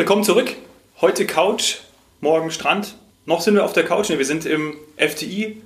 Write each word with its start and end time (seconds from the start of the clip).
Willkommen 0.00 0.24
zurück. 0.24 0.56
Heute 1.02 1.26
Couch, 1.26 1.80
morgen 2.22 2.50
Strand. 2.50 2.94
Noch 3.26 3.42
sind 3.42 3.52
wir 3.52 3.66
auf 3.66 3.74
der 3.74 3.84
Couch. 3.84 4.08
Wir 4.08 4.24
sind 4.24 4.46
im 4.46 4.72
FTI 4.96 5.60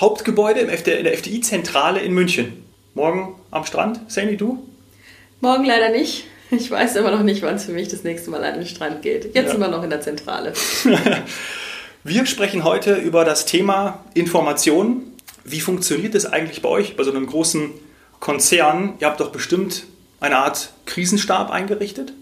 Hauptgebäude, 0.00 0.60
in 0.60 0.68
der 0.68 1.18
FTI 1.18 1.42
Zentrale 1.42 2.00
in 2.00 2.14
München. 2.14 2.64
Morgen 2.94 3.34
am 3.50 3.66
Strand. 3.66 4.00
Sandy, 4.10 4.38
du? 4.38 4.66
Morgen 5.42 5.66
leider 5.66 5.90
nicht. 5.90 6.24
Ich 6.50 6.70
weiß 6.70 6.96
immer 6.96 7.10
noch 7.10 7.22
nicht, 7.22 7.42
wann 7.42 7.56
es 7.56 7.64
für 7.64 7.72
mich 7.72 7.88
das 7.88 8.04
nächste 8.04 8.30
Mal 8.30 8.42
an 8.42 8.54
den 8.54 8.66
Strand 8.66 9.02
geht. 9.02 9.26
Jetzt 9.26 9.36
ja. 9.36 9.50
sind 9.50 9.60
wir 9.60 9.68
noch 9.68 9.82
in 9.82 9.90
der 9.90 10.00
Zentrale. 10.00 10.54
wir 12.04 12.24
sprechen 12.24 12.64
heute 12.64 12.94
über 12.94 13.26
das 13.26 13.44
Thema 13.44 14.02
Information. 14.14 15.12
Wie 15.44 15.60
funktioniert 15.60 16.14
es 16.14 16.24
eigentlich 16.24 16.62
bei 16.62 16.70
euch, 16.70 16.96
bei 16.96 17.04
so 17.04 17.10
einem 17.10 17.26
großen 17.26 17.70
Konzern? 18.18 18.94
Ihr 19.00 19.08
habt 19.08 19.20
doch 19.20 19.30
bestimmt 19.30 19.84
eine 20.20 20.38
Art 20.38 20.72
Krisenstab 20.86 21.50
eingerichtet? 21.50 22.14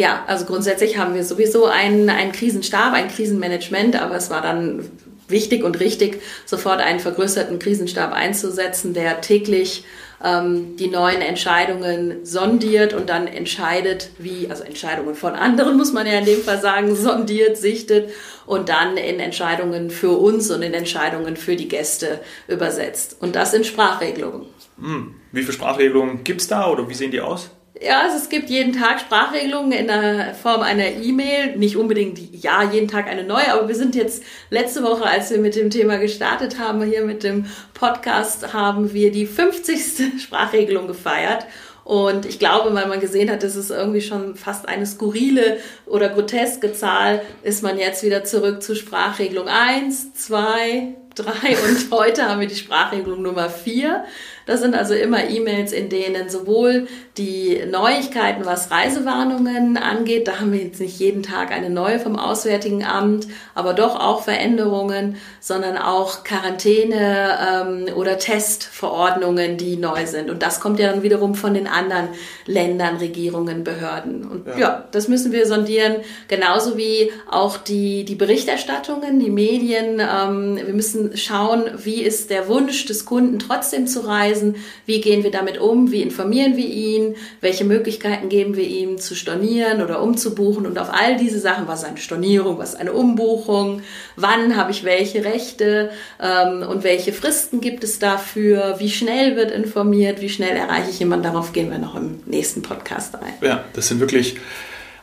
Ja, 0.00 0.24
also 0.26 0.46
grundsätzlich 0.46 0.96
haben 0.96 1.14
wir 1.14 1.24
sowieso 1.24 1.66
einen, 1.66 2.08
einen 2.08 2.32
Krisenstab, 2.32 2.94
ein 2.94 3.08
Krisenmanagement, 3.08 4.00
aber 4.00 4.16
es 4.16 4.30
war 4.30 4.40
dann 4.40 4.88
wichtig 5.28 5.62
und 5.62 5.78
richtig, 5.78 6.22
sofort 6.46 6.80
einen 6.80 7.00
vergrößerten 7.00 7.58
Krisenstab 7.58 8.14
einzusetzen, 8.14 8.94
der 8.94 9.20
täglich 9.20 9.84
ähm, 10.24 10.74
die 10.76 10.88
neuen 10.88 11.20
Entscheidungen 11.20 12.24
sondiert 12.24 12.94
und 12.94 13.10
dann 13.10 13.26
entscheidet, 13.26 14.08
wie, 14.16 14.48
also 14.48 14.62
Entscheidungen 14.64 15.14
von 15.14 15.34
anderen 15.34 15.76
muss 15.76 15.92
man 15.92 16.06
ja 16.06 16.14
in 16.14 16.24
dem 16.24 16.40
Fall 16.40 16.62
sagen, 16.62 16.96
sondiert, 16.96 17.58
sichtet 17.58 18.10
und 18.46 18.70
dann 18.70 18.96
in 18.96 19.20
Entscheidungen 19.20 19.90
für 19.90 20.16
uns 20.16 20.50
und 20.50 20.62
in 20.62 20.72
Entscheidungen 20.72 21.36
für 21.36 21.56
die 21.56 21.68
Gäste 21.68 22.20
übersetzt. 22.48 23.18
Und 23.20 23.36
das 23.36 23.52
in 23.52 23.64
Sprachregelungen. 23.64 24.46
Hm. 24.80 25.16
Wie 25.30 25.42
viele 25.42 25.52
Sprachregelungen 25.52 26.24
gibt 26.24 26.40
es 26.40 26.48
da 26.48 26.70
oder 26.70 26.88
wie 26.88 26.94
sehen 26.94 27.10
die 27.10 27.20
aus? 27.20 27.50
Ja, 27.78 28.02
also 28.02 28.16
es 28.16 28.28
gibt 28.28 28.50
jeden 28.50 28.72
Tag 28.72 29.00
Sprachregelungen 29.00 29.72
in 29.72 29.86
der 29.86 30.34
Form 30.34 30.60
einer 30.60 30.88
E-Mail. 30.88 31.56
Nicht 31.56 31.76
unbedingt, 31.76 32.18
ja, 32.42 32.62
jeden 32.70 32.88
Tag 32.88 33.06
eine 33.06 33.24
neue, 33.24 33.52
aber 33.52 33.68
wir 33.68 33.74
sind 33.74 33.94
jetzt 33.94 34.22
letzte 34.50 34.82
Woche, 34.82 35.04
als 35.04 35.30
wir 35.30 35.38
mit 35.38 35.54
dem 35.54 35.70
Thema 35.70 35.96
gestartet 35.96 36.58
haben, 36.58 36.82
hier 36.82 37.04
mit 37.04 37.22
dem 37.22 37.46
Podcast, 37.72 38.52
haben 38.52 38.92
wir 38.92 39.12
die 39.12 39.26
50. 39.26 40.20
Sprachregelung 40.22 40.88
gefeiert. 40.88 41.46
Und 41.84 42.26
ich 42.26 42.38
glaube, 42.38 42.74
weil 42.74 42.86
man 42.86 43.00
gesehen 43.00 43.30
hat, 43.30 43.42
das 43.42 43.56
ist 43.56 43.70
irgendwie 43.70 44.00
schon 44.00 44.36
fast 44.36 44.68
eine 44.68 44.86
skurrile 44.86 45.56
oder 45.86 46.08
groteske 46.08 46.72
Zahl, 46.72 47.22
ist 47.42 47.62
man 47.62 47.78
jetzt 47.78 48.04
wieder 48.04 48.24
zurück 48.24 48.62
zu 48.62 48.76
Sprachregelung 48.76 49.48
1, 49.48 50.14
2, 50.14 50.94
3 51.14 51.24
und 51.24 51.90
heute 51.98 52.28
haben 52.28 52.40
wir 52.40 52.46
die 52.46 52.54
Sprachregelung 52.54 53.22
Nummer 53.22 53.50
4. 53.50 54.04
Das 54.50 54.62
sind 54.62 54.74
also 54.74 54.94
immer 54.94 55.30
E-Mails, 55.30 55.72
in 55.72 55.88
denen 55.90 56.28
sowohl 56.28 56.88
die 57.16 57.62
Neuigkeiten, 57.70 58.46
was 58.46 58.72
Reisewarnungen 58.72 59.76
angeht, 59.76 60.26
da 60.26 60.40
haben 60.40 60.52
wir 60.52 60.58
jetzt 60.58 60.80
nicht 60.80 60.98
jeden 60.98 61.22
Tag 61.22 61.52
eine 61.52 61.70
neue 61.70 62.00
vom 62.00 62.18
Auswärtigen 62.18 62.84
Amt, 62.84 63.28
aber 63.54 63.74
doch 63.74 63.94
auch 63.94 64.24
Veränderungen, 64.24 65.18
sondern 65.38 65.78
auch 65.78 66.24
Quarantäne 66.24 67.38
ähm, 67.48 67.94
oder 67.94 68.18
Testverordnungen, 68.18 69.56
die 69.56 69.76
neu 69.76 70.04
sind. 70.06 70.30
Und 70.30 70.42
das 70.42 70.58
kommt 70.58 70.80
ja 70.80 70.90
dann 70.90 71.04
wiederum 71.04 71.36
von 71.36 71.54
den 71.54 71.68
anderen 71.68 72.08
Ländern, 72.44 72.96
Regierungen, 72.96 73.62
Behörden. 73.62 74.24
Und 74.24 74.48
ja, 74.48 74.58
ja 74.58 74.84
das 74.90 75.06
müssen 75.06 75.30
wir 75.30 75.46
sondieren, 75.46 75.96
genauso 76.26 76.76
wie 76.76 77.12
auch 77.30 77.56
die, 77.56 78.04
die 78.04 78.16
Berichterstattungen, 78.16 79.20
die 79.20 79.30
Medien. 79.30 80.00
Ähm, 80.00 80.56
wir 80.56 80.74
müssen 80.74 81.16
schauen, 81.16 81.70
wie 81.76 82.02
ist 82.02 82.30
der 82.30 82.48
Wunsch 82.48 82.86
des 82.86 83.04
Kunden 83.04 83.38
trotzdem 83.38 83.86
zu 83.86 84.00
reisen 84.00 84.39
Reisen, 84.40 84.56
wie 84.86 85.00
gehen 85.00 85.22
wir 85.22 85.30
damit 85.30 85.58
um, 85.58 85.90
wie 85.90 86.02
informieren 86.02 86.56
wir 86.56 86.66
ihn, 86.66 87.16
welche 87.40 87.64
Möglichkeiten 87.64 88.28
geben 88.28 88.56
wir 88.56 88.64
ihm 88.64 88.98
zu 88.98 89.14
stornieren 89.14 89.82
oder 89.82 90.02
umzubuchen 90.02 90.66
und 90.66 90.78
auf 90.78 90.88
all 90.92 91.16
diese 91.16 91.38
Sachen, 91.38 91.68
was 91.68 91.82
ist 91.82 91.88
eine 91.88 91.98
Stornierung, 91.98 92.58
was 92.58 92.74
ist 92.74 92.80
eine 92.80 92.92
Umbuchung, 92.92 93.82
wann 94.16 94.56
habe 94.56 94.70
ich 94.70 94.84
welche 94.84 95.24
Rechte 95.24 95.90
ähm, 96.20 96.62
und 96.68 96.84
welche 96.84 97.12
Fristen 97.12 97.60
gibt 97.60 97.84
es 97.84 97.98
dafür, 97.98 98.76
wie 98.78 98.90
schnell 98.90 99.36
wird 99.36 99.50
informiert, 99.50 100.20
wie 100.20 100.28
schnell 100.28 100.56
erreiche 100.56 100.90
ich 100.90 100.98
jemanden, 100.98 101.24
darauf 101.24 101.52
gehen 101.52 101.70
wir 101.70 101.78
noch 101.78 101.94
im 101.94 102.20
nächsten 102.26 102.62
Podcast 102.62 103.14
ein. 103.16 103.34
Ja, 103.40 103.64
das 103.74 103.88
sind 103.88 104.00
wirklich 104.00 104.36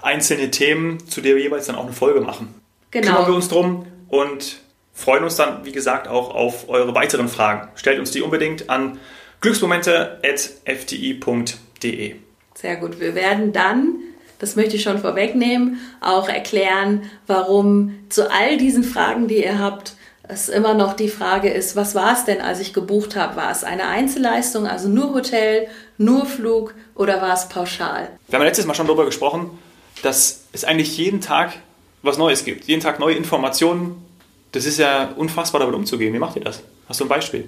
einzelne 0.02 0.52
Themen, 0.52 1.08
zu 1.08 1.22
der 1.22 1.36
wir 1.36 1.44
jeweils 1.44 1.68
dann 1.68 1.76
auch 1.76 1.84
eine 1.84 1.94
Folge 1.94 2.22
machen. 2.22 2.54
Genau. 2.92 3.08
Kümmern 3.08 3.28
wir 3.28 3.36
uns 3.36 3.50
drum 3.50 3.86
und 4.08 4.60
freuen 4.98 5.24
uns 5.24 5.36
dann, 5.36 5.64
wie 5.64 5.72
gesagt, 5.72 6.08
auch 6.08 6.34
auf 6.34 6.70
eure 6.70 6.96
weiteren 6.96 7.28
Fragen. 7.28 7.70
Stellt 7.76 8.00
uns 8.00 8.12
die 8.12 8.22
unbedingt 8.22 8.70
an 8.70 9.00
glücksmomente.fti.de. 9.42 12.16
Sehr 12.56 12.76
gut. 12.78 13.00
Wir 13.00 13.14
werden 13.16 13.54
dann, 13.54 13.96
das 14.40 14.56
möchte 14.56 14.78
ich 14.78 14.84
schon 14.84 15.00
vorwegnehmen, 15.00 15.80
auch 16.02 16.30
erklären, 16.30 17.04
warum 17.28 17.94
zu 18.10 18.32
all 18.32 18.58
diesen 18.58 18.84
Fragen, 18.84 19.28
die 19.28 19.44
ihr 19.44 19.60
habt, 19.60 19.94
es 20.30 20.50
immer 20.50 20.74
noch 20.74 20.94
die 20.94 21.08
Frage 21.08 21.50
ist, 21.50 21.76
was 21.76 21.96
war 21.96 22.14
es 22.14 22.26
denn, 22.26 22.42
als 22.42 22.60
ich 22.60 22.74
gebucht 22.74 23.16
habe? 23.16 23.38
War 23.38 23.52
es 23.52 23.64
eine 23.64 23.88
Einzelleistung, 23.88 24.68
also 24.68 24.90
nur 24.90 25.14
Hotel, 25.14 25.68
nur 25.98 26.26
Flug 26.26 26.74
oder 26.96 27.22
war 27.22 27.34
es 27.34 27.48
pauschal? 27.48 28.10
Wir 28.28 28.40
haben 28.40 28.46
letztes 28.46 28.66
Mal 28.66 28.74
schon 28.74 28.88
darüber 28.88 29.06
gesprochen, 29.06 29.50
dass 30.04 30.44
es 30.52 30.66
eigentlich 30.66 30.98
jeden 30.98 31.22
Tag 31.22 31.54
was 32.02 32.18
Neues 32.18 32.44
gibt. 32.44 32.66
Jeden 32.66 32.82
Tag 32.82 33.00
neue 33.00 33.16
Informationen. 33.16 34.04
Das 34.52 34.66
ist 34.66 34.80
ja 34.80 35.14
unfassbar, 35.16 35.60
damit 35.60 35.76
umzugehen. 35.76 36.14
Wie 36.14 36.20
macht 36.20 36.36
ihr 36.36 36.44
das? 36.44 36.62
Hast 36.88 37.00
du 37.00 37.06
ein 37.06 37.10
Beispiel? 37.10 37.48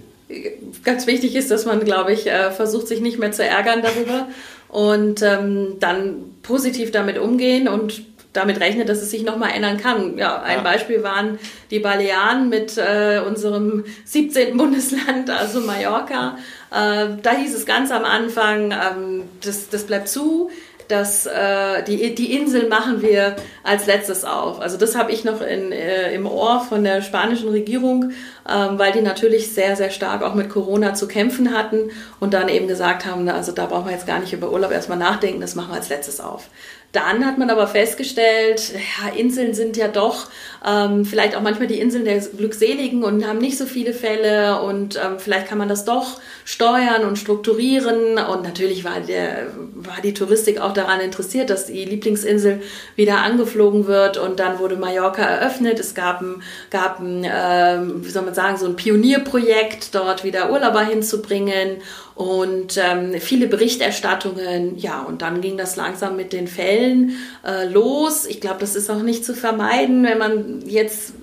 Ganz 0.83 1.07
wichtig 1.07 1.35
ist, 1.35 1.51
dass 1.51 1.65
man, 1.65 1.83
glaube 1.83 2.13
ich, 2.13 2.27
äh, 2.27 2.51
versucht, 2.51 2.87
sich 2.87 3.01
nicht 3.01 3.19
mehr 3.19 3.31
zu 3.31 3.43
ärgern 3.43 3.81
darüber 3.81 4.27
und 4.67 5.21
ähm, 5.21 5.77
dann 5.79 6.35
positiv 6.43 6.91
damit 6.91 7.17
umgehen 7.17 7.67
und 7.67 8.03
damit 8.33 8.59
rechnet, 8.59 8.89
dass 8.89 9.01
es 9.01 9.09
sich 9.09 9.23
nochmal 9.23 9.51
ändern 9.55 9.77
kann. 9.77 10.17
Ja, 10.17 10.41
ein 10.41 10.57
ja. 10.57 10.63
Beispiel 10.63 11.01
waren 11.01 11.39
die 11.71 11.79
Balearen 11.79 12.49
mit 12.49 12.77
äh, 12.77 13.21
unserem 13.25 13.85
17. 14.05 14.55
Bundesland, 14.55 15.29
also 15.29 15.61
Mallorca. 15.61 16.37
Äh, 16.71 17.17
da 17.23 17.31
hieß 17.31 17.55
es 17.55 17.65
ganz 17.65 17.91
am 17.91 18.05
Anfang, 18.05 18.71
ähm, 18.71 19.23
das, 19.41 19.69
das 19.69 19.85
bleibt 19.85 20.07
zu 20.07 20.51
dass 20.89 21.27
äh, 21.27 21.83
die, 21.83 22.15
die 22.15 22.35
Insel 22.35 22.67
machen 22.67 23.01
wir 23.01 23.35
als 23.63 23.85
letztes 23.85 24.25
auf. 24.25 24.59
Also 24.59 24.75
das 24.75 24.97
habe 24.97 25.11
ich 25.11 25.23
noch 25.23 25.39
in, 25.39 25.71
äh, 25.71 26.13
im 26.13 26.25
Ohr 26.25 26.65
von 26.67 26.83
der 26.83 27.03
spanischen 27.03 27.49
Regierung, 27.49 28.11
ähm, 28.49 28.79
weil 28.79 28.91
die 28.91 29.01
natürlich 29.01 29.53
sehr, 29.53 29.75
sehr 29.75 29.91
stark 29.91 30.23
auch 30.23 30.33
mit 30.33 30.49
Corona 30.49 30.95
zu 30.95 31.07
kämpfen 31.07 31.55
hatten 31.55 31.91
und 32.19 32.33
dann 32.33 32.49
eben 32.49 32.67
gesagt 32.67 33.05
haben, 33.05 33.29
also 33.29 33.51
da 33.51 33.67
brauchen 33.67 33.85
wir 33.85 33.93
jetzt 33.93 34.07
gar 34.07 34.19
nicht 34.19 34.33
über 34.33 34.51
Urlaub 34.51 34.71
erstmal 34.71 34.97
nachdenken, 34.97 35.41
das 35.41 35.53
machen 35.53 35.69
wir 35.69 35.75
als 35.75 35.89
letztes 35.89 36.19
auf. 36.19 36.49
Dann 36.91 37.23
hat 37.23 37.37
man 37.37 37.51
aber 37.51 37.67
festgestellt, 37.67 38.73
ja, 38.73 39.13
Inseln 39.13 39.53
sind 39.53 39.77
ja 39.77 39.87
doch 39.87 40.27
ähm, 40.65 41.05
vielleicht 41.05 41.35
auch 41.35 41.41
manchmal 41.41 41.67
die 41.67 41.79
Inseln 41.79 42.05
der 42.05 42.19
Glückseligen 42.19 43.03
und 43.03 43.25
haben 43.25 43.39
nicht 43.39 43.57
so 43.57 43.65
viele 43.65 43.93
Fälle 43.93 44.61
und 44.61 44.97
ähm, 44.97 45.17
vielleicht 45.17 45.47
kann 45.47 45.57
man 45.57 45.69
das 45.69 45.85
doch 45.85 46.19
steuern 46.43 47.05
und 47.05 47.17
strukturieren. 47.17 48.17
Und 48.17 48.43
natürlich 48.43 48.83
war, 48.83 48.99
der, 48.99 49.47
war 49.75 50.01
die 50.03 50.13
Touristik 50.13 50.59
auch 50.59 50.73
daran 50.73 50.99
interessiert, 50.99 51.49
dass 51.49 51.67
die 51.67 51.85
Lieblingsinsel 51.85 52.61
wieder 52.95 53.19
angeflogen 53.19 53.87
wird 53.87 54.17
und 54.17 54.39
dann 54.39 54.59
wurde 54.59 54.75
Mallorca 54.75 55.21
eröffnet. 55.21 55.79
Es 55.79 55.95
gab 55.95 56.21
ein, 56.21 56.41
gab 56.69 56.99
ein 56.99 57.25
ähm, 57.25 58.05
wie 58.05 58.09
soll 58.09 58.23
man 58.23 58.33
sagen, 58.33 58.57
so 58.57 58.65
ein 58.65 58.75
Pionierprojekt, 58.75 59.95
dort 59.95 60.23
wieder 60.23 60.51
Urlauber 60.51 60.81
hinzubringen 60.81 61.77
und 62.19 62.77
ähm, 62.77 63.13
viele 63.21 63.47
Berichterstattungen. 63.47 64.77
Ja, 64.77 65.03
und 65.03 65.21
dann 65.21 65.39
ging 65.39 65.55
das 65.55 65.77
langsam 65.77 66.17
mit 66.17 66.33
den 66.33 66.49
Fällen 66.49 67.15
äh, 67.47 67.65
los. 67.65 68.25
Ich 68.25 68.41
glaube, 68.41 68.59
das 68.59 68.75
ist 68.75 68.89
auch 68.89 69.01
nicht 69.01 69.23
zu 69.23 69.33
vermeiden, 69.33 70.03
wenn 70.03 70.17
man 70.17 70.48
jetzt 70.65 71.13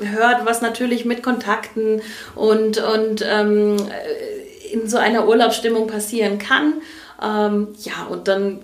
hört, 0.00 0.46
was 0.46 0.62
natürlich 0.62 1.04
mit 1.04 1.22
Kontakten 1.22 2.00
und, 2.34 2.78
und 2.78 3.24
ähm, 3.28 3.76
in 4.72 4.88
so 4.88 4.96
einer 4.98 5.28
Urlaubsstimmung 5.28 5.86
passieren 5.86 6.38
kann. 6.38 6.74
Ähm, 7.22 7.68
ja, 7.80 8.06
und 8.10 8.28
dann 8.28 8.60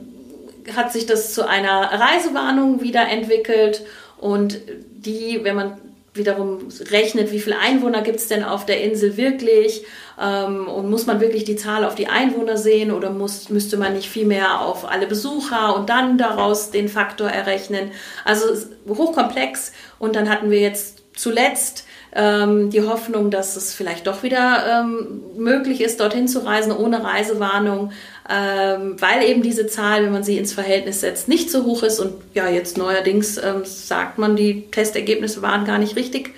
hat 0.76 0.92
sich 0.92 1.06
das 1.06 1.34
zu 1.34 1.46
einer 1.48 1.90
Reisewarnung 1.92 2.82
wieder 2.82 3.08
entwickelt 3.08 3.82
und 4.18 4.60
die, 4.68 5.40
wenn 5.42 5.56
man 5.56 5.78
wiederum 6.14 6.68
rechnet, 6.90 7.30
wie 7.30 7.40
viele 7.40 7.58
Einwohner 7.58 8.02
gibt 8.02 8.18
es 8.18 8.26
denn 8.26 8.42
auf 8.42 8.66
der 8.66 8.82
Insel 8.82 9.16
wirklich 9.16 9.84
ähm, 10.20 10.66
und 10.66 10.90
muss 10.90 11.06
man 11.06 11.20
wirklich 11.20 11.44
die 11.44 11.56
Zahl 11.56 11.84
auf 11.84 11.94
die 11.94 12.08
Einwohner 12.08 12.56
sehen 12.56 12.90
oder 12.90 13.10
muss, 13.10 13.48
müsste 13.48 13.76
man 13.76 13.94
nicht 13.94 14.08
viel 14.08 14.26
mehr 14.26 14.60
auf 14.60 14.90
alle 14.90 15.06
Besucher 15.06 15.76
und 15.76 15.88
dann 15.88 16.18
daraus 16.18 16.70
den 16.70 16.88
Faktor 16.88 17.28
errechnen. 17.28 17.92
Also 18.24 18.46
hochkomplex 18.88 19.72
und 19.98 20.16
dann 20.16 20.28
hatten 20.28 20.50
wir 20.50 20.60
jetzt 20.60 21.02
zuletzt 21.14 21.84
ähm, 22.12 22.70
die 22.70 22.82
Hoffnung, 22.82 23.30
dass 23.30 23.56
es 23.56 23.72
vielleicht 23.72 24.06
doch 24.06 24.22
wieder 24.22 24.82
ähm, 24.82 25.22
möglich 25.36 25.80
ist, 25.80 26.00
dorthin 26.00 26.26
zu 26.26 26.44
reisen 26.44 26.72
ohne 26.72 27.04
Reisewarnung, 27.04 27.92
ähm, 28.30 28.96
weil 29.00 29.24
eben 29.24 29.42
diese 29.42 29.66
Zahl, 29.66 30.04
wenn 30.04 30.12
man 30.12 30.22
sie 30.22 30.38
ins 30.38 30.52
Verhältnis 30.52 31.00
setzt, 31.00 31.28
nicht 31.28 31.50
so 31.50 31.64
hoch 31.64 31.82
ist. 31.82 31.98
Und 31.98 32.14
ja, 32.32 32.48
jetzt 32.48 32.78
neuerdings 32.78 33.36
ähm, 33.38 33.64
sagt 33.64 34.18
man, 34.18 34.36
die 34.36 34.70
Testergebnisse 34.70 35.42
waren 35.42 35.64
gar 35.64 35.78
nicht 35.78 35.96
richtig 35.96 36.34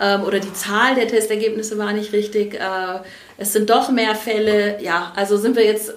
ähm, 0.00 0.24
oder 0.24 0.40
die 0.40 0.52
Zahl 0.52 0.94
der 0.94 1.08
Testergebnisse 1.08 1.78
war 1.78 1.92
nicht 1.92 2.12
richtig. 2.12 2.54
Äh, 2.54 3.00
es 3.38 3.52
sind 3.52 3.70
doch 3.70 3.90
mehr 3.90 4.14
Fälle. 4.14 4.82
Ja, 4.82 5.12
also 5.14 5.36
sind 5.36 5.56
wir 5.56 5.64
jetzt. 5.64 5.90
Äh, 5.90 5.92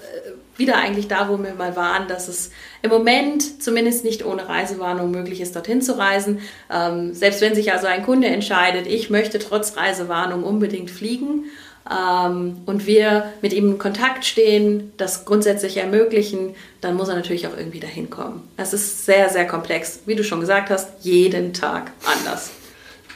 wieder 0.60 0.75
eigentlich 0.75 1.07
da, 1.07 1.30
wo 1.30 1.38
wir 1.38 1.54
mal 1.54 1.75
waren, 1.75 2.07
dass 2.10 2.28
es 2.28 2.51
im 2.81 2.90
Moment 2.90 3.63
zumindest 3.63 4.04
nicht 4.04 4.25
ohne 4.25 4.48
Reisewarnung 4.48 5.10
möglich 5.10 5.40
ist, 5.40 5.56
dorthin 5.56 5.81
zu 5.81 5.98
reisen. 5.98 6.42
Ähm, 6.69 7.13
selbst 7.13 7.40
wenn 7.40 7.56
sich 7.56 7.72
also 7.72 7.88
ein 7.88 8.04
Kunde 8.04 8.28
entscheidet, 8.28 8.86
ich 8.86 9.10
möchte 9.10 9.40
trotz 9.40 9.78
Reisewarnung 9.78 10.44
unbedingt 10.44 10.92
fliegen 10.92 11.46
ähm, 11.90 12.62
und 12.66 12.86
wir 12.86 13.34
mit 13.42 13.54
ihm 13.54 13.72
in 13.72 13.78
Kontakt 13.78 14.26
stehen, 14.26 14.94
das 14.98 15.26
grundsätzlich 15.26 15.78
ermöglichen, 15.78 16.56
dann 16.81 16.96
muss 16.96 17.10
er 17.10 17.16
natürlich 17.16 17.48
auch 17.48 17.58
irgendwie 17.58 17.80
dahin 17.80 18.10
kommen. 18.10 18.48
Es 18.58 18.74
ist 18.74 19.06
sehr, 19.06 19.30
sehr 19.30 19.48
komplex. 19.48 20.02
Wie 20.06 20.16
du 20.16 20.24
schon 20.24 20.40
gesagt 20.40 20.70
hast, 20.70 20.90
jeden 21.02 21.54
Tag 21.54 21.92
anders. 22.06 22.52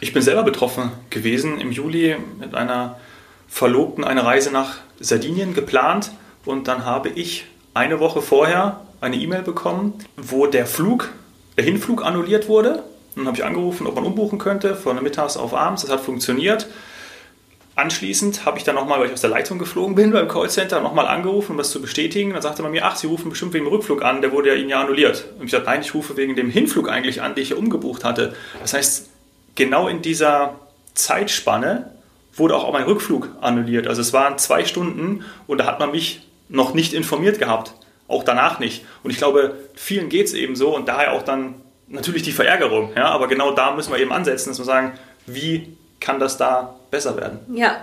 Ich 0.01 0.11
bin 0.11 0.21
selber 0.21 0.43
betroffen 0.43 0.91
gewesen 1.09 1.61
im 1.61 1.71
Juli 1.71 2.17
mit 2.39 2.55
einer 2.55 2.99
Verlobten 3.47 4.03
eine 4.03 4.25
Reise 4.25 4.51
nach 4.51 4.77
Sardinien 4.99 5.53
geplant 5.53 6.11
und 6.45 6.67
dann 6.67 6.85
habe 6.85 7.09
ich 7.09 7.45
eine 7.73 7.99
Woche 7.99 8.21
vorher 8.21 8.81
eine 8.99 9.15
E-Mail 9.17 9.43
bekommen, 9.43 9.93
wo 10.17 10.47
der 10.47 10.65
Flug, 10.65 11.09
der 11.57 11.63
Hinflug 11.65 12.03
annulliert 12.03 12.47
wurde. 12.47 12.83
Dann 13.15 13.27
habe 13.27 13.37
ich 13.37 13.43
angerufen, 13.43 13.85
ob 13.85 13.95
man 13.95 14.05
umbuchen 14.05 14.39
könnte, 14.39 14.75
von 14.75 15.01
mittags 15.03 15.37
auf 15.37 15.53
abends. 15.53 15.83
Das 15.83 15.91
hat 15.91 16.01
funktioniert. 16.01 16.67
Anschließend 17.75 18.45
habe 18.45 18.59
ich 18.59 18.63
dann 18.63 18.75
nochmal, 18.75 18.99
weil 18.99 19.07
ich 19.07 19.13
aus 19.13 19.21
der 19.21 19.31
Leitung 19.31 19.57
geflogen 19.57 19.95
bin 19.95 20.11
beim 20.11 20.27
Callcenter, 20.27 20.79
nochmal 20.79 21.07
angerufen, 21.07 21.53
um 21.53 21.57
das 21.57 21.71
zu 21.71 21.81
bestätigen. 21.81 22.33
Dann 22.33 22.41
sagte 22.41 22.61
man 22.61 22.71
mir, 22.71 22.85
ach, 22.85 22.95
Sie 22.95 23.07
rufen 23.07 23.29
bestimmt 23.29 23.53
wegen 23.53 23.65
dem 23.65 23.73
Rückflug 23.73 24.03
an, 24.03 24.21
der 24.21 24.31
wurde 24.31 24.49
ja 24.49 24.55
Ihnen 24.55 24.69
ja 24.69 24.79
annulliert. 24.79 25.25
Und 25.39 25.45
ich 25.45 25.51
sagte, 25.51 25.67
nein, 25.67 25.81
ich 25.81 25.93
rufe 25.95 26.15
wegen 26.15 26.35
dem 26.35 26.51
Hinflug 26.51 26.87
eigentlich 26.87 27.21
an, 27.23 27.33
den 27.33 27.41
ich 27.41 27.49
ja 27.49 27.55
umgebucht 27.55 28.03
hatte. 28.03 28.35
Das 28.61 28.73
heißt, 28.73 29.09
genau 29.55 29.87
in 29.87 30.03
dieser 30.03 30.59
Zeitspanne 30.93 31.91
wurde 32.35 32.55
auch 32.55 32.71
mein 32.71 32.83
Rückflug 32.83 33.29
annulliert. 33.41 33.87
Also 33.87 34.01
es 34.01 34.13
waren 34.13 34.37
zwei 34.37 34.65
Stunden 34.65 35.25
und 35.47 35.57
da 35.57 35.65
hat 35.65 35.79
man 35.79 35.91
mich 35.91 36.27
noch 36.49 36.75
nicht 36.75 36.93
informiert 36.93 37.39
gehabt. 37.39 37.73
Auch 38.07 38.23
danach 38.23 38.59
nicht. 38.59 38.85
Und 39.01 39.09
ich 39.09 39.17
glaube, 39.17 39.55
vielen 39.73 40.09
geht 40.09 40.27
es 40.27 40.33
eben 40.33 40.55
so 40.55 40.75
und 40.75 40.87
daher 40.87 41.13
auch 41.13 41.23
dann 41.23 41.55
natürlich 41.87 42.21
die 42.21 42.31
Verärgerung. 42.31 42.91
Ja? 42.95 43.05
Aber 43.05 43.27
genau 43.27 43.51
da 43.51 43.71
müssen 43.71 43.91
wir 43.91 43.99
eben 43.99 44.11
ansetzen, 44.11 44.49
dass 44.49 44.59
wir 44.59 44.65
sagen, 44.65 44.93
wie 45.25 45.75
kann 46.03 46.19
das 46.19 46.37
da 46.37 46.75
besser 46.91 47.17
werden? 47.17 47.39
Ja, 47.53 47.77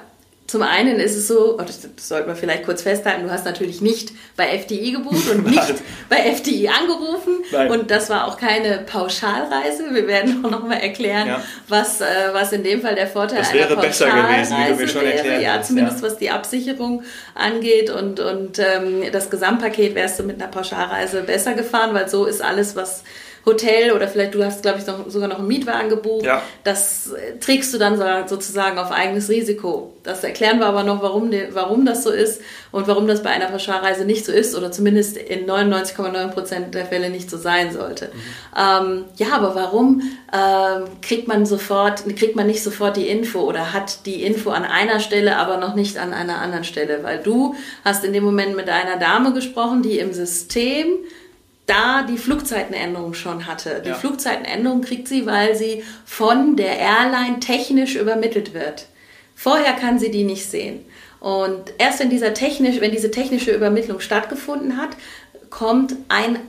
zum 0.50 0.62
einen 0.62 0.98
ist 0.98 1.16
es 1.16 1.28
so, 1.28 1.56
oh, 1.60 1.62
das, 1.62 1.86
sollte 1.96 2.26
man 2.26 2.34
vielleicht 2.34 2.64
kurz 2.64 2.82
festhalten, 2.82 3.22
du 3.22 3.30
hast 3.30 3.44
natürlich 3.44 3.80
nicht 3.80 4.10
bei 4.36 4.58
FDI 4.58 4.90
gebucht 4.90 5.30
und 5.30 5.46
nicht 5.50 5.74
bei 6.08 6.16
FDI 6.16 6.68
angerufen. 6.68 7.44
Nein. 7.52 7.70
Und 7.70 7.92
das 7.92 8.10
war 8.10 8.26
auch 8.26 8.36
keine 8.36 8.78
Pauschalreise. 8.78 9.94
Wir 9.94 10.08
werden 10.08 10.44
auch 10.44 10.50
nochmal 10.50 10.80
erklären, 10.80 11.28
ja. 11.28 11.42
was, 11.68 12.00
äh, 12.00 12.04
was 12.32 12.52
in 12.52 12.64
dem 12.64 12.82
Fall 12.82 12.96
der 12.96 13.06
Vorteil 13.06 13.38
das 13.38 13.52
wäre 13.52 13.74
einer 13.74 13.80
besser 13.80 14.06
gewesen, 14.06 14.56
wie 14.58 14.72
du 14.72 14.76
mir 14.76 14.88
schon 14.88 15.06
erklärt 15.06 15.40
Ja, 15.40 15.62
zumindest 15.62 16.00
ja. 16.00 16.06
was 16.08 16.18
die 16.18 16.30
Absicherung 16.30 17.04
angeht 17.36 17.88
und, 17.88 18.18
und 18.18 18.58
ähm, 18.58 19.04
das 19.12 19.30
Gesamtpaket 19.30 19.94
wärst 19.94 20.18
du 20.18 20.24
mit 20.24 20.42
einer 20.42 20.50
Pauschalreise 20.50 21.22
besser 21.22 21.54
gefahren, 21.54 21.94
weil 21.94 22.08
so 22.08 22.24
ist 22.24 22.42
alles, 22.42 22.74
was 22.74 23.04
Hotel 23.46 23.92
oder 23.92 24.06
vielleicht 24.06 24.34
du 24.34 24.44
hast, 24.44 24.62
glaube 24.62 24.78
ich, 24.78 24.86
noch, 24.86 25.08
sogar 25.08 25.28
noch 25.28 25.38
einen 25.38 25.48
Mietwagen 25.48 25.88
gebucht. 25.88 26.26
Ja. 26.26 26.42
Das 26.62 27.12
äh, 27.12 27.38
trägst 27.38 27.72
du 27.72 27.78
dann 27.78 27.96
sozusagen 28.28 28.78
auf 28.78 28.90
eigenes 28.92 29.28
Risiko. 29.30 29.94
Das 30.02 30.22
erklären 30.24 30.58
wir 30.58 30.66
aber 30.66 30.82
noch, 30.82 31.02
warum, 31.02 31.30
warum 31.52 31.86
das 31.86 32.04
so 32.04 32.10
ist 32.10 32.42
und 32.70 32.86
warum 32.86 33.06
das 33.06 33.22
bei 33.22 33.30
einer 33.30 33.46
Pauschalreise 33.46 34.04
nicht 34.04 34.24
so 34.24 34.32
ist 34.32 34.54
oder 34.54 34.70
zumindest 34.70 35.16
in 35.16 35.46
99,9 35.46 36.28
Prozent 36.28 36.74
der 36.74 36.86
Fälle 36.86 37.10
nicht 37.10 37.30
so 37.30 37.38
sein 37.38 37.72
sollte. 37.72 38.06
Mhm. 38.06 38.18
Ähm, 38.58 39.04
ja, 39.16 39.28
aber 39.32 39.54
warum 39.54 40.02
ähm, 40.32 40.84
kriegt 41.00 41.26
man 41.26 41.46
sofort, 41.46 42.04
kriegt 42.16 42.36
man 42.36 42.46
nicht 42.46 42.62
sofort 42.62 42.96
die 42.96 43.08
Info 43.08 43.40
oder 43.40 43.72
hat 43.72 44.06
die 44.06 44.22
Info 44.22 44.50
an 44.50 44.64
einer 44.64 45.00
Stelle, 45.00 45.36
aber 45.36 45.56
noch 45.56 45.74
nicht 45.74 45.98
an 45.98 46.12
einer 46.12 46.40
anderen 46.40 46.64
Stelle? 46.64 47.00
Weil 47.02 47.18
du 47.18 47.54
hast 47.84 48.04
in 48.04 48.12
dem 48.12 48.24
Moment 48.24 48.54
mit 48.54 48.68
einer 48.68 48.98
Dame 48.98 49.32
gesprochen, 49.32 49.82
die 49.82 49.98
im 49.98 50.12
System 50.12 50.98
da 51.70 52.02
die 52.02 52.18
Flugzeitenänderung 52.18 53.14
schon 53.14 53.46
hatte. 53.46 53.80
Die 53.84 53.90
ja. 53.90 53.94
Flugzeitenänderung 53.94 54.80
kriegt 54.82 55.06
sie, 55.06 55.24
weil 55.24 55.54
sie 55.54 55.84
von 56.04 56.56
der 56.56 56.78
Airline 56.78 57.38
technisch 57.38 57.94
übermittelt 57.94 58.52
wird. 58.54 58.86
Vorher 59.36 59.74
kann 59.74 59.98
sie 59.98 60.10
die 60.10 60.24
nicht 60.24 60.50
sehen. 60.50 60.84
Und 61.20 61.72
erst 61.78 62.00
wenn, 62.00 62.10
dieser 62.10 62.34
technisch, 62.34 62.80
wenn 62.80 62.90
diese 62.90 63.10
technische 63.10 63.52
Übermittlung 63.52 64.00
stattgefunden 64.00 64.76
hat, 64.76 64.90
kommt 65.50 65.94
ein 66.08 66.40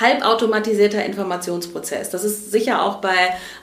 halbautomatisierter 0.00 1.04
Informationsprozess. 1.04 2.10
Das 2.10 2.22
ist 2.22 2.52
sicher 2.52 2.82
auch 2.82 2.96
bei 2.96 3.14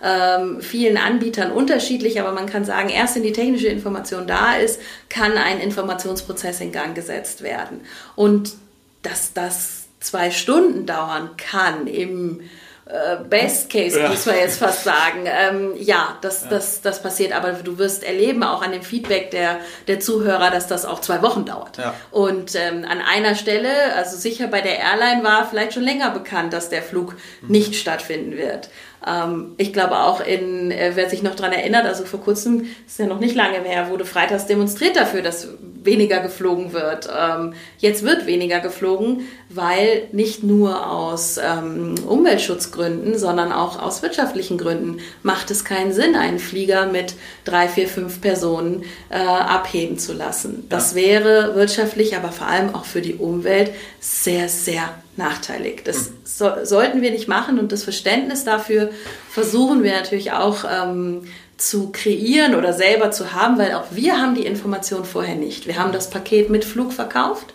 ähm, 0.04 0.60
vielen 0.62 0.98
Anbietern 0.98 1.52
unterschiedlich, 1.52 2.20
aber 2.20 2.32
man 2.32 2.46
kann 2.46 2.66
sagen, 2.66 2.90
erst 2.90 3.16
wenn 3.16 3.24
die 3.24 3.32
technische 3.32 3.68
Information 3.68 4.28
da 4.28 4.56
ist, 4.56 4.82
kann 5.08 5.34
ein 5.34 5.60
Informationsprozess 5.60 6.60
in 6.62 6.72
Gang 6.72 6.96
gesetzt 6.96 7.42
werden. 7.42 7.82
Und 8.16 8.54
dass 9.02 9.34
das 9.34 9.79
zwei 10.00 10.32
Stunden 10.32 10.86
dauern 10.86 11.32
kann 11.38 11.88
im 11.88 12.42
äh, 12.90 13.24
Best 13.24 13.70
Case, 13.70 14.00
ja. 14.00 14.10
muss 14.10 14.26
man 14.26 14.36
jetzt 14.36 14.58
fast 14.58 14.84
sagen. 14.84 15.26
Ähm, 15.26 15.74
ja, 15.78 16.18
das, 16.22 16.44
ja. 16.44 16.50
Das, 16.50 16.82
das 16.82 17.04
passiert, 17.04 17.34
aber 17.34 17.52
du 17.52 17.78
wirst 17.78 18.04
erleben, 18.04 18.42
auch 18.42 18.64
an 18.64 18.72
dem 18.72 18.82
Feedback 18.82 19.30
der, 19.30 19.60
der 19.88 20.00
Zuhörer, 20.00 20.50
dass 20.50 20.66
das 20.66 20.86
auch 20.86 21.00
zwei 21.00 21.22
Wochen 21.22 21.46
dauert. 21.46 21.78
Ja. 21.78 21.94
Und 22.10 22.56
ähm, 22.56 22.86
an 22.90 23.00
einer 23.00 23.36
Stelle, 23.36 23.70
also 23.96 24.18
sicher 24.18 24.48
bei 24.48 24.62
der 24.62 24.80
Airline 24.80 25.24
war 25.24 25.48
vielleicht 25.48 25.74
schon 25.74 25.84
länger 25.84 26.10
bekannt, 26.10 26.52
dass 26.52 26.70
der 26.70 26.82
Flug 26.82 27.14
mhm. 27.42 27.52
nicht 27.52 27.76
stattfinden 27.76 28.36
wird. 28.36 28.70
Ähm, 29.06 29.54
ich 29.58 29.74
glaube 29.74 30.00
auch 30.00 30.22
in, 30.22 30.72
äh, 30.72 30.92
wer 30.96 31.10
sich 31.10 31.24
noch 31.24 31.36
daran 31.36 31.54
erinnert, 31.54 31.86
also 31.86 32.06
vor 32.06 32.22
kurzem, 32.22 32.66
ist 32.86 33.00
ja 33.00 33.06
noch 33.06 33.20
nicht 33.20 33.36
lange 33.36 33.62
mehr, 33.62 33.90
wurde 33.90 34.06
freitags 34.06 34.46
demonstriert 34.46 34.96
dafür, 34.96 35.22
dass 35.22 35.48
weniger 35.84 36.20
geflogen 36.20 36.74
wird. 36.74 37.10
Ähm, 37.16 37.54
jetzt 37.78 38.04
wird 38.04 38.26
weniger 38.26 38.60
geflogen, 38.60 39.22
weil 39.50 40.08
nicht 40.12 40.44
nur 40.44 40.90
aus 40.92 41.38
ähm, 41.38 41.96
Umweltschutzgründen, 42.06 43.18
sondern 43.18 43.52
auch 43.52 43.82
aus 43.82 44.02
wirtschaftlichen 44.02 44.58
Gründen 44.58 45.00
macht 45.24 45.52
es 45.52 45.64
keinen 45.64 45.94
Sinn, 45.94 46.16
einen 46.16 46.40
Flieger 46.40 46.86
mit 46.86 47.16
drei, 47.46 47.68
vier, 47.68 47.88
fünf 47.88 48.22
Personen 48.22 48.84
äh, 49.10 49.18
abheben 49.18 49.98
zu 49.98 50.14
lassen. 50.14 50.66
Das 50.70 50.96
wäre 50.96 51.56
wirtschaftlich, 51.56 52.16
aber 52.16 52.32
vor 52.32 52.48
allem 52.48 52.76
auch 52.76 52.86
für 52.86 53.02
die 53.02 53.16
Umwelt 53.16 53.72
sehr, 54.00 54.50
sehr 54.50 54.90
nachteilig. 55.20 55.84
Das 55.84 56.10
mhm. 56.10 56.14
so, 56.24 56.52
sollten 56.64 57.04
wir 57.04 57.12
nicht 57.12 57.28
machen 57.28 57.60
und 57.60 57.72
das 57.72 57.84
Verständnis 57.84 58.44
dafür 58.44 58.90
versuchen 59.30 59.84
wir 59.84 59.92
natürlich 59.92 60.32
auch 60.32 60.66
ähm, 60.70 61.28
zu 61.58 61.92
kreieren 61.92 62.56
oder 62.56 62.74
selber 62.74 63.12
zu 63.12 63.34
haben, 63.34 63.60
weil 63.60 63.74
auch 63.74 63.86
wir 63.92 64.20
haben 64.20 64.34
die 64.34 64.46
Information 64.46 65.06
vorher 65.06 65.36
nicht. 65.36 65.68
Wir 65.68 65.78
haben 65.78 65.92
das 65.92 66.10
Paket 66.10 66.50
mit 66.50 66.66
Flug 66.66 66.94
verkauft, 66.94 67.54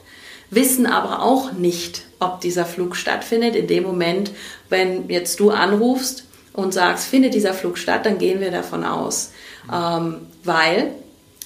wissen 0.50 0.86
aber 0.86 1.22
auch 1.22 1.52
nicht, 1.52 2.02
ob 2.20 2.40
dieser 2.40 2.66
Flug 2.66 2.96
stattfindet. 2.96 3.56
In 3.56 3.66
dem 3.66 3.82
Moment, 3.82 4.30
wenn 4.68 5.08
jetzt 5.08 5.40
du 5.40 5.50
anrufst 5.50 6.24
und 6.52 6.72
sagst, 6.72 7.06
findet 7.08 7.34
dieser 7.34 7.54
Flug 7.54 7.78
statt, 7.78 8.06
dann 8.06 8.18
gehen 8.18 8.40
wir 8.40 8.50
davon 8.50 8.84
aus, 8.84 9.32
ähm, 9.72 10.26
weil 10.44 10.92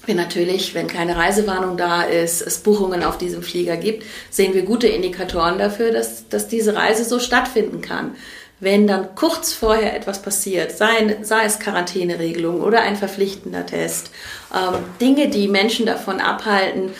wir 0.09 0.15
natürlich, 0.15 0.75
wenn 0.75 0.87
keine 0.87 1.17
Reisewarnung 1.17 1.77
da 1.77 2.03
ist, 2.03 2.43
es 2.43 2.59
Buchungen 2.59 3.05
auf 3.05 3.19
diesem 3.19 3.43
Flieger 3.43 3.77
gibt, 3.77 4.05
sehen 4.31 4.55
wir 4.55 4.63
gute 4.63 4.89
Indikatoren 4.89 5.59
dafür, 5.59 5.93
dass, 5.93 6.29
dass 6.29 6.49
diese 6.49 6.75
Reise 6.75 7.05
so 7.05 7.19
stattfinden 7.21 7.81
kann. 7.81 8.17
Wenn 8.61 8.89
dann 8.89 9.15
kurz 9.15 9.53
vorher 9.53 9.95
etwas 9.95 10.21
passiert, 10.21 10.77
sei, 10.77 11.19
sei 11.23 11.45
es 11.45 11.61
Quarantäneregelung 11.61 12.61
oder 12.61 12.81
ein 12.81 12.97
verpflichtender 12.97 13.65
Test, 13.67 14.11
ähm, 14.53 14.81
Dinge, 15.01 15.29
die 15.29 15.47
Menschen 15.47 15.87
davon 15.87 16.21
abhalten, 16.21 16.91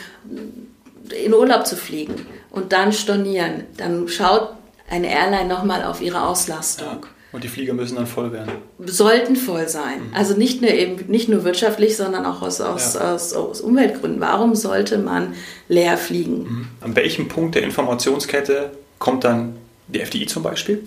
in 1.25 1.33
Urlaub 1.33 1.67
zu 1.67 1.75
fliegen 1.75 2.25
und 2.51 2.71
dann 2.71 2.93
stornieren, 2.93 3.65
dann 3.75 4.07
schaut 4.07 4.53
eine 4.89 5.11
Airline 5.11 5.49
nochmal 5.49 5.83
auf 5.83 6.01
ihre 6.01 6.25
Auslastung. 6.25 7.03
Ja. 7.03 7.18
Und 7.31 7.43
die 7.43 7.47
Flieger 7.47 7.73
müssen 7.73 7.95
dann 7.95 8.07
voll 8.07 8.31
werden. 8.31 8.53
Sollten 8.79 9.35
voll 9.35 9.67
sein. 9.67 10.07
Mhm. 10.09 10.15
Also 10.15 10.35
nicht 10.35 10.61
nur, 10.61 10.71
eben, 10.71 11.05
nicht 11.11 11.29
nur 11.29 11.43
wirtschaftlich, 11.43 11.95
sondern 11.95 12.25
auch 12.25 12.41
aus, 12.41 12.59
aus, 12.59 12.95
ja. 12.95 13.13
aus, 13.13 13.33
aus, 13.33 13.61
Umweltgründen. 13.61 14.19
Warum 14.19 14.55
sollte 14.55 14.97
man 14.97 15.35
leer 15.67 15.97
fliegen? 15.97 16.39
Mhm. 16.39 16.67
An 16.81 16.95
welchem 16.95 17.27
Punkt 17.27 17.55
der 17.55 17.63
Informationskette 17.63 18.71
kommt 18.97 19.23
dann 19.23 19.55
die 19.87 19.99
FDI 19.99 20.25
zum 20.25 20.41
Beispiel? 20.41 20.83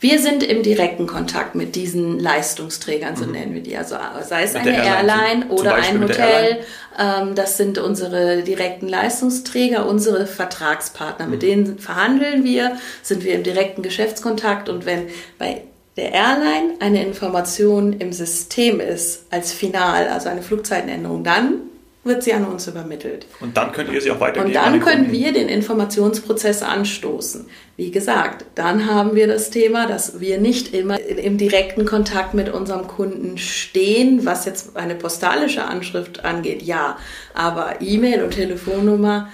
Wir 0.00 0.18
sind 0.18 0.42
im 0.42 0.62
direkten 0.62 1.06
Kontakt 1.06 1.54
mit 1.54 1.76
diesen 1.76 2.18
Leistungsträgern, 2.18 3.16
so 3.16 3.26
mhm. 3.26 3.32
nennen 3.32 3.54
wir 3.54 3.62
die. 3.62 3.76
Also 3.76 3.96
sei 4.26 4.44
es 4.44 4.54
mit 4.54 4.62
eine 4.62 4.78
Airline, 4.78 5.44
Airline 5.44 5.46
oder 5.50 5.74
ein 5.74 6.02
Hotel. 6.02 6.60
Ähm, 6.98 7.34
das 7.34 7.58
sind 7.58 7.76
unsere 7.76 8.42
direkten 8.42 8.88
Leistungsträger, 8.88 9.86
unsere 9.86 10.26
Vertragspartner. 10.26 11.26
Mhm. 11.26 11.30
Mit 11.30 11.42
denen 11.42 11.78
verhandeln 11.78 12.44
wir, 12.44 12.76
sind 13.02 13.24
wir 13.24 13.34
im 13.34 13.42
direkten 13.42 13.82
Geschäftskontakt. 13.82 14.70
Und 14.70 14.86
wenn 14.86 15.08
bei 15.38 15.64
der 15.98 16.12
Airline 16.12 16.76
eine 16.80 17.04
Information 17.04 17.92
im 17.92 18.14
System 18.14 18.80
ist 18.80 19.26
als 19.30 19.52
final, 19.52 20.08
also 20.08 20.30
eine 20.30 20.40
Flugzeitenänderung, 20.40 21.24
dann 21.24 21.60
wird 22.02 22.22
sie 22.22 22.32
an 22.32 22.46
uns 22.46 22.66
übermittelt. 22.66 23.26
Und 23.40 23.56
dann 23.56 23.72
könnt 23.72 23.92
ihr 23.92 24.00
sie 24.00 24.10
auch 24.10 24.20
weitergeben. 24.20 24.46
Und 24.46 24.54
dann 24.54 24.80
können 24.80 25.12
wir 25.12 25.32
den 25.32 25.48
Informationsprozess 25.48 26.62
anstoßen. 26.62 27.46
Wie 27.76 27.90
gesagt, 27.90 28.46
dann 28.54 28.86
haben 28.86 29.14
wir 29.14 29.26
das 29.26 29.50
Thema, 29.50 29.86
dass 29.86 30.18
wir 30.18 30.40
nicht 30.40 30.74
immer 30.74 30.98
im 31.00 31.36
direkten 31.36 31.84
Kontakt 31.84 32.32
mit 32.32 32.48
unserem 32.48 32.86
Kunden 32.86 33.36
stehen, 33.36 34.24
was 34.24 34.46
jetzt 34.46 34.76
eine 34.76 34.94
postalische 34.94 35.64
Anschrift 35.64 36.24
angeht. 36.24 36.62
Ja, 36.62 36.96
aber 37.34 37.76
E-Mail 37.80 38.22
und 38.22 38.30
Telefonnummer 38.30 39.28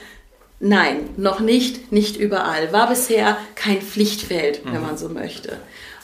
Nein, 0.58 1.11
noch 1.18 1.40
nicht, 1.40 1.92
nicht 1.92 2.16
überall. 2.16 2.73
War 2.73 2.88
bisher 2.88 3.37
kein 3.56 3.82
Pflichtfeld, 3.82 4.62
wenn 4.64 4.80
mhm. 4.80 4.87
man 4.87 4.96
so 4.96 5.11
möchte. 5.11 5.58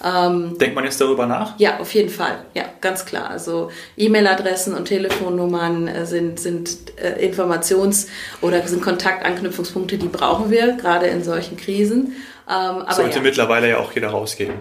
Ähm, 0.05 0.59
Denkt 0.59 0.75
man 0.75 0.85
jetzt 0.85 1.01
darüber 1.01 1.27
nach? 1.27 1.59
Ja, 1.59 1.79
auf 1.79 1.95
jeden 1.95 2.11
Fall. 2.11 2.45
Ja, 2.55 2.65
ganz 2.81 3.05
klar. 3.05 3.31
Also 3.31 3.71
E-Mail-Adressen 3.97 4.75
und 4.75 4.87
Telefonnummern 4.87 5.89
äh, 5.89 6.07
sind, 6.07 6.41
sind 6.41 6.99
äh, 7.01 7.25
Informations- 7.29 8.09
oder 8.41 8.67
sind 8.67 8.83
Kontaktanknüpfungspunkte, 8.83 9.99
die 9.99 10.09
brauchen 10.09 10.51
wir, 10.51 10.73
gerade 10.73 11.07
in 11.07 11.23
solchen 11.23 11.57
Krisen. 11.57 12.17
Ähm, 12.51 12.85
Sollte 12.91 13.19
ja. 13.19 13.23
mittlerweile 13.23 13.69
ja 13.69 13.79
auch 13.79 13.93
jeder 13.93 14.09
rausgeben. 14.09 14.55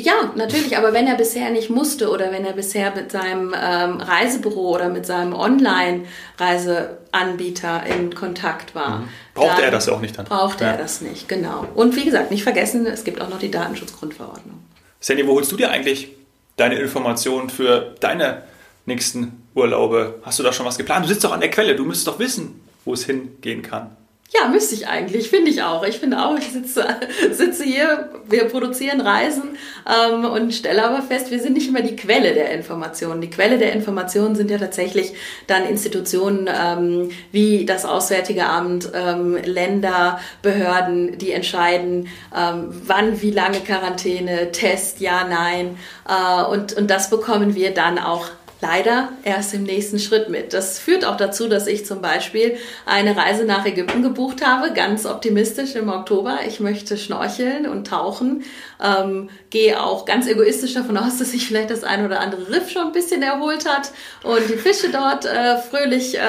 Ja, 0.00 0.32
natürlich, 0.36 0.76
aber 0.76 0.92
wenn 0.92 1.08
er 1.08 1.16
bisher 1.16 1.50
nicht 1.50 1.70
musste 1.70 2.08
oder 2.08 2.30
wenn 2.30 2.44
er 2.44 2.52
bisher 2.52 2.94
mit 2.94 3.10
seinem 3.10 3.52
ähm, 3.60 4.00
Reisebüro 4.00 4.76
oder 4.76 4.90
mit 4.90 5.06
seinem 5.06 5.32
Online-Reiseanbieter 5.32 7.82
in 7.84 8.14
Kontakt 8.14 8.76
war. 8.76 9.00
Mhm. 9.00 9.08
Brauchte 9.34 9.62
er 9.62 9.72
das 9.72 9.88
auch 9.88 10.00
nicht 10.00 10.16
dann? 10.16 10.26
Brauchte 10.26 10.62
ja. 10.62 10.70
er 10.70 10.76
das 10.76 11.00
nicht, 11.00 11.28
genau. 11.28 11.66
Und 11.74 11.96
wie 11.96 12.04
gesagt, 12.04 12.30
nicht 12.30 12.44
vergessen, 12.44 12.86
es 12.86 13.02
gibt 13.02 13.20
auch 13.20 13.28
noch 13.28 13.40
die 13.40 13.50
Datenschutzgrundverordnung. 13.50 14.60
Sandy, 15.00 15.26
wo 15.26 15.34
holst 15.34 15.50
du 15.50 15.56
dir 15.56 15.72
eigentlich 15.72 16.10
deine 16.56 16.78
Informationen 16.78 17.50
für 17.50 17.96
deine 17.98 18.44
nächsten 18.86 19.42
Urlaube? 19.56 20.20
Hast 20.22 20.38
du 20.38 20.44
da 20.44 20.52
schon 20.52 20.64
was 20.64 20.78
geplant? 20.78 21.06
Du 21.06 21.08
sitzt 21.08 21.24
doch 21.24 21.32
an 21.32 21.40
der 21.40 21.50
Quelle, 21.50 21.74
du 21.74 21.84
müsstest 21.84 22.06
doch 22.06 22.20
wissen, 22.20 22.60
wo 22.84 22.94
es 22.94 23.04
hingehen 23.04 23.62
kann. 23.62 23.96
Ja, 24.30 24.46
müsste 24.46 24.74
ich 24.74 24.86
eigentlich, 24.86 25.30
finde 25.30 25.50
ich 25.50 25.62
auch. 25.62 25.82
Ich 25.86 26.00
finde 26.00 26.22
auch, 26.22 26.36
ich 26.36 26.52
sitze, 26.52 26.86
sitze 27.32 27.64
hier, 27.64 28.10
wir 28.28 28.44
produzieren 28.44 29.00
Reisen 29.00 29.56
ähm, 29.88 30.26
und 30.26 30.52
stelle 30.52 30.84
aber 30.84 31.00
fest, 31.00 31.30
wir 31.30 31.40
sind 31.40 31.54
nicht 31.54 31.66
immer 31.66 31.80
die 31.80 31.96
Quelle 31.96 32.34
der 32.34 32.50
Informationen. 32.50 33.22
Die 33.22 33.30
Quelle 33.30 33.56
der 33.56 33.72
Informationen 33.72 34.36
sind 34.36 34.50
ja 34.50 34.58
tatsächlich 34.58 35.14
dann 35.46 35.64
Institutionen 35.64 36.46
ähm, 36.46 37.08
wie 37.32 37.64
das 37.64 37.86
Auswärtige 37.86 38.44
Amt, 38.44 38.90
ähm, 38.92 39.38
Länder, 39.42 40.20
Behörden, 40.42 41.16
die 41.16 41.32
entscheiden, 41.32 42.08
ähm, 42.36 42.68
wann, 42.84 43.22
wie 43.22 43.30
lange 43.30 43.60
Quarantäne, 43.60 44.52
Test, 44.52 45.00
ja, 45.00 45.26
nein. 45.26 45.78
Äh, 46.06 46.44
und, 46.44 46.74
und 46.74 46.90
das 46.90 47.08
bekommen 47.08 47.54
wir 47.54 47.72
dann 47.72 47.98
auch 47.98 48.26
leider 48.60 49.10
erst 49.24 49.54
im 49.54 49.62
nächsten 49.62 49.98
Schritt 49.98 50.28
mit. 50.28 50.52
Das 50.52 50.78
führt 50.78 51.04
auch 51.04 51.16
dazu, 51.16 51.48
dass 51.48 51.66
ich 51.66 51.86
zum 51.86 52.00
Beispiel 52.00 52.56
eine 52.86 53.16
Reise 53.16 53.44
nach 53.44 53.64
Ägypten 53.66 54.02
gebucht 54.02 54.44
habe, 54.44 54.72
ganz 54.72 55.06
optimistisch 55.06 55.74
im 55.74 55.88
Oktober. 55.88 56.40
Ich 56.46 56.60
möchte 56.60 56.96
schnorcheln 56.96 57.66
und 57.66 57.86
tauchen 57.86 58.44
ähm, 58.82 59.30
gehe 59.50 59.82
auch 59.82 60.04
ganz 60.04 60.26
egoistisch 60.26 60.74
davon 60.74 60.96
aus, 60.96 61.18
dass 61.18 61.32
sich 61.32 61.46
vielleicht 61.46 61.70
das 61.70 61.84
ein 61.84 62.04
oder 62.04 62.20
andere 62.20 62.48
Riff 62.50 62.70
schon 62.70 62.88
ein 62.88 62.92
bisschen 62.92 63.22
erholt 63.22 63.68
hat 63.68 63.90
und 64.22 64.48
die 64.48 64.56
Fische 64.56 64.90
dort 64.90 65.24
äh, 65.24 65.56
fröhlich 65.56 66.16
äh, 66.16 66.20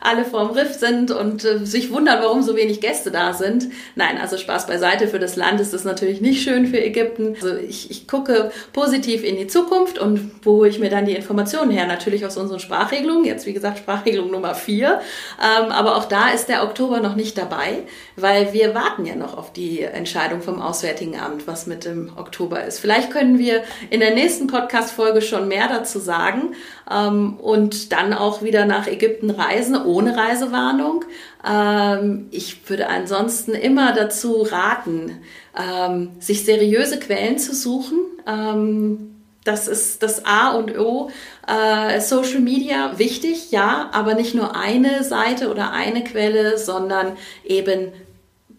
alle 0.00 0.24
vorm 0.24 0.50
Riff 0.50 0.74
sind 0.74 1.10
und 1.10 1.44
äh, 1.44 1.64
sich 1.64 1.90
wundern, 1.92 2.22
warum 2.22 2.42
so 2.42 2.56
wenig 2.56 2.80
Gäste 2.80 3.10
da 3.10 3.32
sind. 3.32 3.66
Nein, 3.96 4.18
also 4.20 4.38
Spaß 4.38 4.66
beiseite. 4.66 5.08
Für 5.08 5.18
das 5.18 5.36
Land 5.36 5.60
ist 5.60 5.74
das 5.74 5.84
natürlich 5.84 6.20
nicht 6.20 6.42
schön 6.42 6.66
für 6.66 6.80
Ägypten. 6.80 7.34
Also 7.34 7.56
ich, 7.56 7.90
ich 7.90 8.08
gucke 8.08 8.50
positiv 8.72 9.24
in 9.24 9.36
die 9.36 9.46
Zukunft 9.46 9.98
und 9.98 10.32
wo 10.42 10.52
hole 10.58 10.68
ich 10.68 10.78
mir 10.78 10.90
dann 10.90 11.06
die 11.06 11.14
Informationen 11.14 11.70
her? 11.70 11.86
Natürlich 11.86 12.24
aus 12.24 12.36
unseren 12.36 12.60
Sprachregelungen. 12.60 13.24
Jetzt, 13.24 13.46
wie 13.46 13.52
gesagt, 13.52 13.78
Sprachregelung 13.78 14.30
Nummer 14.30 14.54
vier. 14.54 15.00
Ähm, 15.40 15.70
aber 15.70 15.96
auch 15.96 16.04
da 16.04 16.30
ist 16.30 16.48
der 16.48 16.62
Oktober 16.62 17.00
noch 17.00 17.16
nicht 17.16 17.36
dabei, 17.36 17.82
weil 18.16 18.52
wir 18.52 18.74
warten 18.74 19.06
ja 19.06 19.16
noch 19.16 19.36
auf 19.36 19.52
die 19.52 19.82
Entscheidung 19.82 20.42
vom 20.42 20.62
Auswärtigen 20.62 21.18
Amt, 21.18 21.46
was 21.46 21.66
mit 21.66 21.89
im 21.90 22.12
Oktober 22.16 22.64
ist. 22.64 22.78
Vielleicht 22.78 23.10
können 23.10 23.38
wir 23.38 23.62
in 23.90 24.00
der 24.00 24.14
nächsten 24.14 24.46
Podcast-Folge 24.46 25.22
schon 25.22 25.48
mehr 25.48 25.68
dazu 25.68 25.98
sagen 25.98 26.54
ähm, 26.90 27.38
und 27.38 27.92
dann 27.92 28.12
auch 28.12 28.42
wieder 28.42 28.64
nach 28.66 28.86
Ägypten 28.86 29.30
reisen, 29.30 29.76
ohne 29.76 30.16
Reisewarnung. 30.16 31.04
Ähm, 31.46 32.28
ich 32.30 32.68
würde 32.68 32.88
ansonsten 32.88 33.52
immer 33.52 33.92
dazu 33.92 34.42
raten, 34.42 35.18
ähm, 35.58 36.10
sich 36.18 36.44
seriöse 36.44 36.98
Quellen 36.98 37.38
zu 37.38 37.54
suchen. 37.54 37.98
Ähm, 38.26 39.10
das 39.44 39.68
ist 39.68 40.02
das 40.02 40.26
A 40.26 40.50
und 40.50 40.78
O. 40.78 41.10
Äh, 41.46 42.00
Social 42.00 42.40
Media 42.40 42.98
wichtig, 42.98 43.50
ja, 43.50 43.88
aber 43.92 44.14
nicht 44.14 44.34
nur 44.34 44.54
eine 44.54 45.02
Seite 45.02 45.50
oder 45.50 45.72
eine 45.72 46.04
Quelle, 46.04 46.58
sondern 46.58 47.16
eben 47.44 47.92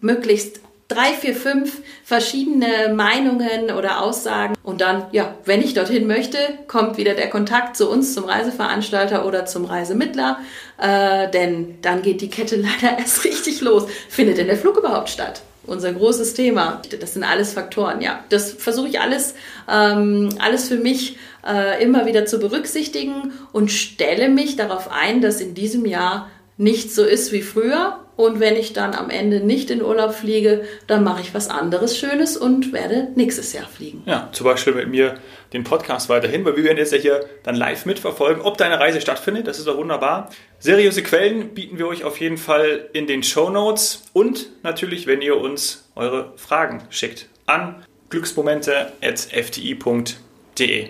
möglichst 0.00 0.60
drei, 0.94 1.12
vier, 1.12 1.34
fünf 1.34 1.82
verschiedene 2.04 2.92
Meinungen 2.94 3.70
oder 3.76 4.02
Aussagen. 4.02 4.54
Und 4.62 4.80
dann, 4.80 5.06
ja, 5.12 5.34
wenn 5.44 5.62
ich 5.62 5.74
dorthin 5.74 6.06
möchte, 6.06 6.38
kommt 6.68 6.96
wieder 6.96 7.14
der 7.14 7.30
Kontakt 7.30 7.76
zu 7.76 7.90
uns, 7.90 8.14
zum 8.14 8.24
Reiseveranstalter 8.24 9.26
oder 9.26 9.46
zum 9.46 9.64
Reisemittler. 9.64 10.38
Äh, 10.78 11.30
denn 11.30 11.78
dann 11.82 12.02
geht 12.02 12.20
die 12.20 12.30
Kette 12.30 12.56
leider 12.82 12.98
erst 12.98 13.24
richtig 13.24 13.60
los. 13.60 13.86
Findet 14.08 14.38
denn 14.38 14.46
der 14.46 14.56
Flug 14.56 14.76
überhaupt 14.76 15.08
statt? 15.08 15.42
Unser 15.64 15.92
großes 15.92 16.34
Thema. 16.34 16.82
Das 17.00 17.14
sind 17.14 17.22
alles 17.22 17.52
Faktoren, 17.52 18.00
ja. 18.00 18.24
Das 18.30 18.52
versuche 18.52 18.88
ich 18.88 19.00
alles, 19.00 19.34
ähm, 19.70 20.30
alles 20.40 20.66
für 20.66 20.76
mich 20.76 21.16
äh, 21.46 21.82
immer 21.82 22.04
wieder 22.04 22.26
zu 22.26 22.40
berücksichtigen 22.40 23.32
und 23.52 23.70
stelle 23.70 24.28
mich 24.28 24.56
darauf 24.56 24.90
ein, 24.90 25.20
dass 25.20 25.40
in 25.40 25.54
diesem 25.54 25.86
Jahr 25.86 26.28
nicht 26.56 26.92
so 26.92 27.04
ist 27.04 27.32
wie 27.32 27.42
früher. 27.42 28.01
Und 28.16 28.40
wenn 28.40 28.56
ich 28.56 28.72
dann 28.72 28.94
am 28.94 29.10
Ende 29.10 29.40
nicht 29.40 29.70
in 29.70 29.82
Urlaub 29.82 30.14
fliege, 30.14 30.64
dann 30.86 31.02
mache 31.02 31.22
ich 31.22 31.34
was 31.34 31.48
anderes 31.48 31.96
Schönes 31.96 32.36
und 32.36 32.72
werde 32.72 33.08
nächstes 33.14 33.52
Jahr 33.52 33.66
fliegen. 33.66 34.02
Ja, 34.06 34.28
zum 34.32 34.44
Beispiel 34.44 34.74
mit 34.74 34.88
mir 34.88 35.14
den 35.52 35.64
Podcast 35.64 36.08
weiterhin, 36.08 36.44
weil 36.44 36.56
wir 36.56 36.64
werden 36.64 36.78
jetzt 36.78 36.92
ja 36.92 36.98
hier 36.98 37.26
dann 37.42 37.56
live 37.56 37.86
mitverfolgen, 37.86 38.42
ob 38.42 38.58
deine 38.58 38.78
Reise 38.78 39.00
stattfindet. 39.00 39.46
Das 39.46 39.58
ist 39.58 39.66
doch 39.66 39.76
wunderbar. 39.76 40.30
Seriöse 40.58 41.02
Quellen 41.02 41.54
bieten 41.54 41.78
wir 41.78 41.88
euch 41.88 42.04
auf 42.04 42.20
jeden 42.20 42.38
Fall 42.38 42.88
in 42.92 43.06
den 43.06 43.22
Show 43.22 43.50
Notes 43.50 44.04
und 44.12 44.48
natürlich, 44.62 45.06
wenn 45.06 45.22
ihr 45.22 45.38
uns 45.38 45.88
eure 45.94 46.32
Fragen 46.36 46.82
schickt 46.90 47.28
an 47.46 47.84
glücksmomente.fti.de. 48.10 50.88